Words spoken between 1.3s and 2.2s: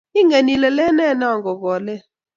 ko ke lel